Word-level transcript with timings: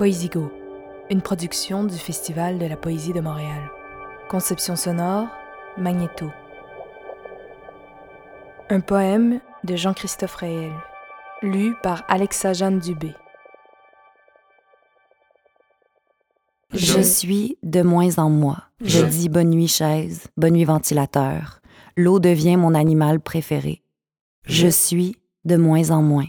Poésigo, 0.00 0.50
une 1.10 1.20
production 1.20 1.84
du 1.84 1.98
Festival 1.98 2.58
de 2.58 2.64
la 2.64 2.78
Poésie 2.78 3.12
de 3.12 3.20
Montréal. 3.20 3.70
Conception 4.30 4.74
sonore, 4.74 5.28
Magnéto. 5.76 6.30
Un 8.70 8.80
poème 8.80 9.40
de 9.64 9.76
Jean-Christophe 9.76 10.36
Réel, 10.36 10.72
lu 11.42 11.74
par 11.82 12.02
Alexa 12.08 12.54
Jeanne 12.54 12.78
Dubé. 12.78 13.12
Je 16.72 17.00
suis 17.00 17.58
de 17.62 17.82
moins 17.82 18.18
en 18.18 18.30
moi. 18.30 18.56
Je 18.80 19.04
dis 19.04 19.28
bonne 19.28 19.50
nuit 19.50 19.68
chaise, 19.68 20.28
bonne 20.38 20.54
nuit 20.54 20.64
ventilateur. 20.64 21.60
L'eau 21.94 22.20
devient 22.20 22.56
mon 22.56 22.74
animal 22.74 23.20
préféré. 23.20 23.82
Je 24.46 24.68
suis 24.68 25.16
de 25.44 25.56
moins 25.56 25.90
en 25.90 26.02
moins. 26.02 26.28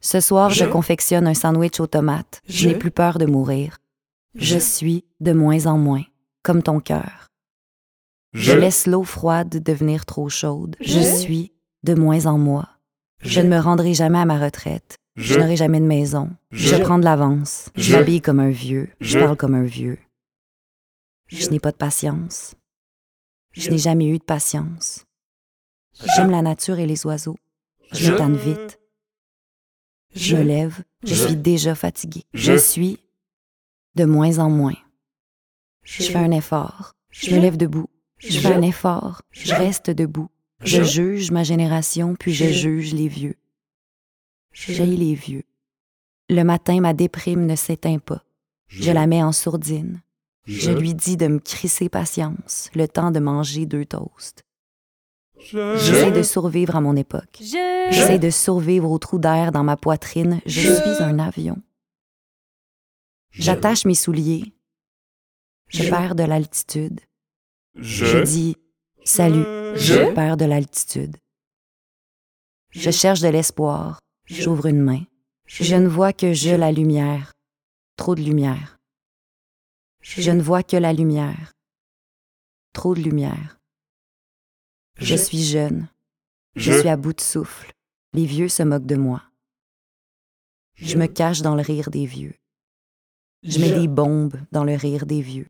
Ce 0.00 0.20
soir, 0.20 0.50
je, 0.50 0.64
confectionne 0.64 1.26
un 1.26 1.34
sandwich 1.34 1.78
aux 1.78 1.86
tomates. 1.86 2.42
Je 2.48 2.68
n'ai 2.68 2.74
plus 2.74 2.90
peur 2.90 3.18
de 3.18 3.26
mourir. 3.26 3.78
Je 4.34 4.58
suis 4.58 5.04
de 5.20 5.32
moins 5.32 5.66
en 5.66 5.78
moins, 5.78 6.04
comme 6.42 6.62
ton 6.62 6.80
cœur. 6.80 7.28
Je 8.32 8.52
laisse 8.52 8.86
l'eau 8.86 9.04
froide 9.04 9.62
devenir 9.62 10.06
trop 10.06 10.28
chaude. 10.28 10.76
Je 10.80 11.00
suis 11.00 11.52
de 11.84 11.94
moins 11.94 12.26
en 12.26 12.38
moi. 12.38 12.68
Je 13.20 13.40
ne 13.40 13.48
me 13.48 13.58
rendrai 13.58 13.94
jamais 13.94 14.18
à 14.18 14.24
ma 14.24 14.38
retraite. 14.38 14.96
Je 15.14 15.38
n'aurai 15.38 15.56
jamais 15.56 15.80
de 15.80 15.86
maison. 15.86 16.30
Je 16.50 16.76
prends 16.76 16.98
de 16.98 17.04
l'avance. 17.04 17.68
Je 17.76 17.94
m'habille 17.94 18.22
comme 18.22 18.40
un 18.40 18.50
vieux. 18.50 18.88
Je 19.00 19.18
parle 19.18 19.36
comme 19.36 19.54
un 19.54 19.64
vieux. 19.64 19.98
Je 21.28 21.48
n'ai 21.50 21.60
pas 21.60 21.70
de 21.70 21.76
patience. 21.76 22.54
Je 23.52 23.70
n'ai 23.70 23.78
jamais 23.78 24.06
eu 24.06 24.18
de 24.18 24.24
patience. 24.24 25.04
J'aime 26.16 26.30
la 26.30 26.42
nature 26.42 26.78
et 26.78 26.86
les 26.86 27.06
oiseaux. 27.06 27.36
Je 27.92 28.12
tanne 28.12 28.36
vite. 28.36 28.80
Je 30.14 30.36
me 30.36 30.42
lève. 30.42 30.82
Je 31.04 31.14
suis 31.14 31.36
déjà 31.36 31.74
fatiguée. 31.74 32.24
Je 32.34 32.56
suis 32.56 32.98
de 33.94 34.04
moins 34.04 34.38
en 34.38 34.50
moins. 34.50 34.76
Je 35.82 36.02
fais 36.02 36.18
un 36.18 36.30
effort. 36.30 36.94
Je 37.10 37.34
me 37.34 37.40
lève 37.40 37.56
debout. 37.56 37.88
Je 38.18 38.38
fais 38.38 38.52
un 38.52 38.62
effort. 38.62 39.22
Je 39.30 39.54
reste 39.54 39.90
debout. 39.90 40.28
Je 40.64 40.82
juge 40.82 41.30
ma 41.30 41.42
génération, 41.42 42.14
puis 42.14 42.32
je 42.32 42.46
juge 42.46 42.94
les 42.94 43.08
vieux. 43.08 43.36
J'ai 44.52 44.86
les 44.86 45.14
vieux. 45.14 45.42
Le 46.28 46.44
matin, 46.44 46.80
ma 46.80 46.94
déprime 46.94 47.46
ne 47.46 47.56
s'éteint 47.56 47.98
pas. 47.98 48.22
Je 48.68 48.92
la 48.92 49.06
mets 49.06 49.22
en 49.22 49.32
sourdine. 49.32 50.00
Je 50.44 50.70
lui 50.70 50.94
dis 50.94 51.16
de 51.16 51.26
me 51.26 51.38
crisser 51.38 51.88
patience, 51.88 52.70
le 52.74 52.88
temps 52.88 53.10
de 53.10 53.20
manger 53.20 53.66
deux 53.66 53.84
toasts. 53.84 54.44
J'essaie 55.38 56.12
de 56.12 56.22
survivre 56.22 56.76
à 56.76 56.80
mon 56.80 56.96
époque. 56.96 57.40
J'essaie 57.90 58.18
de 58.18 58.30
survivre 58.30 58.90
au 58.90 58.98
trou 58.98 59.18
d'air 59.18 59.52
dans 59.52 59.64
ma 59.64 59.76
poitrine. 59.76 60.40
Je 60.46 60.72
suis 60.72 61.02
un 61.02 61.18
avion. 61.18 61.60
J'attache 63.30 63.84
mes 63.84 63.94
souliers. 63.94 64.52
Je 65.68 65.88
perds 65.88 66.14
de 66.14 66.24
l'altitude. 66.24 67.00
Je 67.74 68.22
dis 68.22 68.56
Salut, 69.04 69.44
je 69.76 70.12
perds 70.14 70.36
de 70.36 70.44
l'altitude. 70.44 71.16
Je 72.70 72.90
cherche 72.90 73.20
de 73.20 73.28
l'espoir. 73.28 74.00
J'ouvre 74.26 74.66
une 74.66 74.80
main. 74.80 75.02
Je 75.46 75.76
ne 75.76 75.88
vois 75.88 76.12
que 76.12 76.32
je 76.32 76.50
la 76.50 76.72
lumière. 76.72 77.32
Trop 77.96 78.14
de 78.14 78.22
lumière. 78.22 78.78
Je 80.00 80.30
ne 80.30 80.42
vois 80.42 80.62
que 80.62 80.76
la 80.76 80.92
lumière. 80.92 81.52
Trop 82.72 82.94
de 82.94 83.00
lumière. 83.00 83.58
Je 84.98 85.16
suis 85.16 85.42
jeune. 85.42 85.88
Je 86.54 86.72
suis 86.72 86.88
à 86.88 86.96
bout 86.96 87.14
de 87.14 87.20
souffle. 87.20 87.72
Les 88.12 88.26
vieux 88.26 88.48
se 88.48 88.62
moquent 88.62 88.86
de 88.86 88.96
moi. 88.96 89.22
Je 90.74 90.98
me 90.98 91.06
cache 91.06 91.42
dans 91.42 91.54
le 91.54 91.62
rire 91.62 91.90
des 91.90 92.06
vieux. 92.06 92.34
Je 93.42 93.58
mets 93.58 93.72
des 93.72 93.88
bombes 93.88 94.36
dans 94.52 94.64
le 94.64 94.74
rire 94.74 95.06
des 95.06 95.22
vieux. 95.22 95.48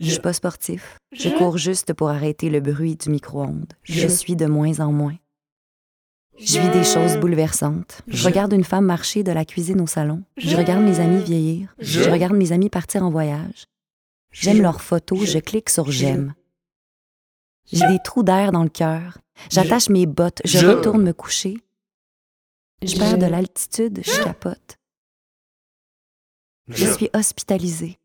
Je 0.00 0.10
suis 0.10 0.20
pas 0.20 0.32
sportif. 0.32 0.98
Je 1.12 1.28
cours 1.28 1.58
juste 1.58 1.92
pour 1.92 2.08
arrêter 2.08 2.50
le 2.50 2.60
bruit 2.60 2.96
du 2.96 3.10
micro-ondes. 3.10 3.72
Je 3.82 4.08
suis 4.08 4.36
de 4.36 4.46
moins 4.46 4.80
en 4.80 4.92
moins. 4.92 5.16
Je 6.38 6.60
vis 6.60 6.70
des 6.70 6.84
choses 6.84 7.16
bouleversantes. 7.16 8.02
Je 8.06 8.24
regarde 8.24 8.52
une 8.52 8.64
femme 8.64 8.86
marcher 8.86 9.24
de 9.24 9.32
la 9.32 9.44
cuisine 9.44 9.80
au 9.80 9.88
salon. 9.88 10.22
Je 10.36 10.56
regarde 10.56 10.82
mes 10.82 11.00
amis 11.00 11.22
vieillir. 11.22 11.74
Je 11.80 12.08
regarde 12.08 12.34
mes 12.34 12.52
amis 12.52 12.70
partir 12.70 13.02
en 13.02 13.10
voyage. 13.10 13.66
J'aime 14.30 14.62
leurs 14.62 14.80
photos. 14.80 15.24
Je 15.24 15.40
clique 15.40 15.68
sur 15.68 15.90
j'aime. 15.90 16.34
J'ai 17.72 17.86
des 17.88 17.98
trous 18.04 18.22
d'air 18.22 18.52
dans 18.52 18.62
le 18.62 18.68
cœur. 18.68 19.18
J'attache 19.50 19.88
mes 19.88 20.06
bottes. 20.06 20.40
Je 20.44 20.66
retourne 20.66 21.02
me 21.02 21.12
coucher. 21.12 21.58
Je 22.82 22.96
perds 22.96 23.18
de 23.18 23.26
l'altitude. 23.26 24.00
Je 24.04 24.22
capote. 24.22 24.78
Je 26.68 26.86
suis 26.86 27.10
hospitalisée. 27.14 27.98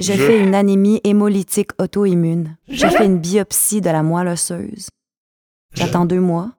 Je 0.00 0.12
fais 0.12 0.42
une 0.42 0.54
anémie 0.54 1.00
hémolytique 1.04 1.72
auto-immune. 1.80 2.56
Je 2.68 2.86
fais 2.86 3.06
une 3.06 3.18
biopsie 3.18 3.80
de 3.80 3.90
la 3.90 4.02
moelle 4.02 4.28
osseuse. 4.28 4.88
J'attends 5.74 6.06
deux 6.06 6.20
mois. 6.20 6.52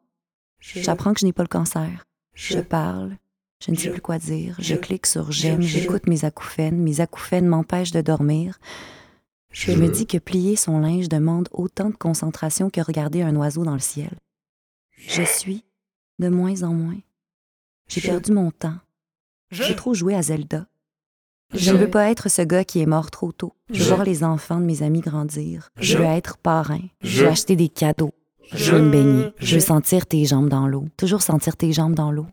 J'apprends 0.60 1.14
que 1.14 1.22
je 1.22 1.26
n'ai 1.26 1.34
pas 1.34 1.44
le 1.44 1.48
cancer. 1.48 2.04
Je 2.34 2.60
parle. 2.60 3.18
Je 3.66 3.72
ne 3.72 3.76
sais 3.76 3.90
plus 3.90 4.02
quoi 4.02 4.20
dire. 4.20 4.56
Je 4.60 4.76
clique 4.76 5.06
sur 5.06 5.32
j'aime. 5.32 5.62
J'écoute 5.62 6.08
mes 6.08 6.24
acouphènes. 6.26 6.78
Mes 6.78 7.02
acouphènes 7.02 7.48
m'empêchent 7.48 7.92
de 7.92 8.02
dormir. 8.02 8.60
Je 9.52 9.72
me 9.72 9.90
dis 9.90 10.06
que 10.06 10.18
plier 10.18 10.56
son 10.56 10.80
linge 10.80 11.10
demande 11.10 11.50
autant 11.52 11.90
de 11.90 11.96
concentration 11.96 12.70
que 12.70 12.82
regarder 12.82 13.22
un 13.22 13.36
oiseau 13.36 13.64
dans 13.64 13.74
le 13.74 13.80
ciel. 13.80 14.12
Je 14.92 15.24
suis 15.24 15.66
de 16.20 16.30
moins 16.30 16.64
en 16.64 16.74
moins. 16.74 17.00
J'ai 17.88 18.02
perdu 18.02 18.32
mon 18.32 18.52
temps. 18.52 18.78
J'ai 19.50 19.76
trop 19.76 19.94
joué 19.94 20.14
à 20.16 20.22
Zelda. 20.22 20.68
Je 21.54 21.72
ne 21.72 21.78
veux 21.78 21.90
pas 21.90 22.12
être 22.12 22.30
ce 22.30 22.44
gars 22.44 22.64
qui 22.64 22.80
est 22.80 22.86
mort 22.86 23.10
trop 23.10 23.32
tôt. 23.32 23.56
Je 23.72 23.84
veux 23.84 23.90
voir 23.90 24.04
les 24.04 24.24
enfants 24.24 24.60
de 24.60 24.66
mes 24.66 24.84
amis 24.84 25.02
grandir. 25.02 25.72
Je 25.80 25.98
veux 25.98 26.06
être 26.06 26.38
parrain. 26.38 26.82
Je 27.02 27.24
veux 27.24 27.30
acheter 27.30 27.56
des 27.56 27.70
cadeaux. 27.70 28.14
Je 28.54 28.72
veux 28.72 28.82
me 28.82 28.92
baigner. 28.92 29.34
Je 29.40 29.56
veux 29.56 29.62
sentir 29.62 30.06
tes 30.06 30.26
jambes 30.26 30.50
dans 30.50 30.68
l'eau. 30.68 30.88
Toujours 30.96 31.24
sentir 31.24 31.58
tes 31.58 31.74
jambes 31.74 31.96
dans 31.96 32.12
l'eau. 32.12 32.28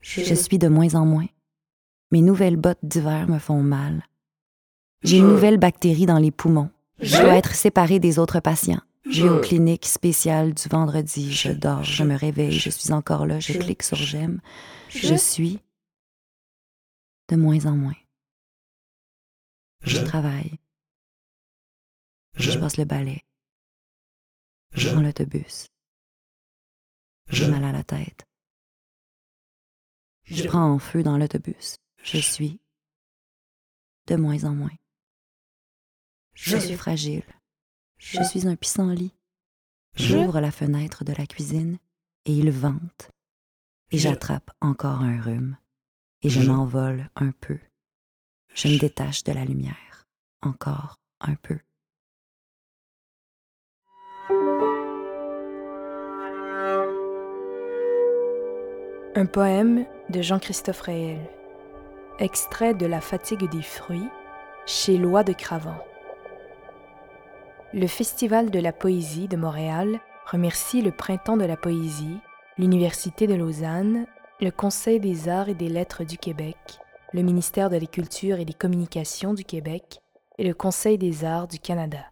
Je 0.00 0.34
suis 0.34 0.58
de 0.58 0.68
moins 0.68 0.94
en 0.94 1.04
moins. 1.04 1.26
Mes 2.12 2.22
nouvelles 2.22 2.56
bottes 2.56 2.84
d'hiver 2.84 3.28
me 3.28 3.38
font 3.40 3.62
mal. 3.62 4.04
J'ai 5.02 5.18
une 5.18 5.28
nouvelle 5.28 5.58
bactérie 5.58 6.06
dans 6.06 6.18
les 6.18 6.30
poumons. 6.30 6.70
Je 7.00 7.20
dois 7.20 7.36
être 7.36 7.54
séparée 7.54 7.98
des 7.98 8.18
autres 8.20 8.38
patients. 8.38 8.80
Je 9.10 9.24
vais 9.24 9.28
aux 9.28 9.40
cliniques 9.40 9.86
spéciales 9.86 10.54
du 10.54 10.68
vendredi. 10.68 11.32
Je 11.32 11.50
dors, 11.50 11.82
je 11.82 12.04
me 12.04 12.16
réveille, 12.16 12.52
je 12.52 12.70
suis 12.70 12.92
encore 12.92 13.26
là, 13.26 13.40
je 13.40 13.58
clique 13.58 13.82
sur 13.82 13.96
j'aime. 13.96 14.40
Je 14.88 15.14
suis 15.14 15.58
de 17.28 17.36
moins 17.36 17.66
en 17.66 17.76
moins. 17.76 17.96
Je 19.82 19.98
travaille. 20.04 20.58
Je 22.34 22.56
passe 22.58 22.76
le 22.76 22.84
balai. 22.84 23.24
Je 24.72 24.88
prends 24.88 25.00
l'autobus. 25.00 25.66
J'ai 27.28 27.48
mal 27.48 27.64
à 27.64 27.72
la 27.72 27.82
tête. 27.82 28.24
Je 30.24 30.46
prends 30.46 30.70
en 30.72 30.78
feu 30.78 31.02
dans 31.02 31.18
l'autobus. 31.18 31.78
Je 32.04 32.18
suis 32.18 32.60
de 34.06 34.16
moins 34.16 34.44
en 34.44 34.54
moins. 34.54 34.70
Je 36.34 36.56
suis 36.56 36.76
fragile. 36.76 37.24
Je 37.98 38.22
suis 38.22 38.48
un 38.48 38.56
pissenlit. 38.56 39.12
J'ouvre 39.94 40.40
la 40.40 40.50
fenêtre 40.50 41.04
de 41.04 41.12
la 41.12 41.26
cuisine 41.26 41.78
et 42.24 42.32
il 42.32 42.50
vente. 42.50 43.10
Et 43.90 43.98
j'attrape 43.98 44.50
encore 44.60 45.02
un 45.02 45.20
rhume. 45.20 45.56
Et 46.22 46.30
je 46.30 46.40
m'envole 46.40 47.10
un 47.16 47.32
peu. 47.32 47.58
Je 48.54 48.68
me 48.68 48.78
détache 48.78 49.24
de 49.24 49.32
la 49.32 49.44
lumière. 49.44 50.06
Encore 50.40 50.98
un 51.20 51.34
peu. 51.34 51.58
Un 59.14 59.26
poème 59.26 59.84
de 60.08 60.22
Jean-Christophe 60.22 60.80
Réel. 60.80 61.20
Extrait 62.18 62.72
de 62.72 62.86
La 62.86 63.00
fatigue 63.00 63.48
des 63.50 63.62
fruits 63.62 64.08
chez 64.64 64.96
Loi 64.96 65.22
de 65.22 65.32
Cravant. 65.32 65.84
Le 67.74 67.86
Festival 67.86 68.50
de 68.50 68.58
la 68.58 68.70
poésie 68.70 69.28
de 69.28 69.36
Montréal 69.38 69.98
remercie 70.26 70.82
le 70.82 70.90
Printemps 70.90 71.38
de 71.38 71.46
la 71.46 71.56
poésie, 71.56 72.18
l'Université 72.58 73.26
de 73.26 73.32
Lausanne, 73.32 74.06
le 74.42 74.50
Conseil 74.50 75.00
des 75.00 75.30
arts 75.30 75.48
et 75.48 75.54
des 75.54 75.70
lettres 75.70 76.04
du 76.04 76.18
Québec, 76.18 76.56
le 77.14 77.22
ministère 77.22 77.70
de 77.70 77.78
la 77.78 77.86
Culture 77.86 78.38
et 78.38 78.44
des 78.44 78.52
Communications 78.52 79.32
du 79.32 79.44
Québec 79.44 80.02
et 80.36 80.44
le 80.46 80.52
Conseil 80.52 80.98
des 80.98 81.24
arts 81.24 81.48
du 81.48 81.58
Canada. 81.58 82.04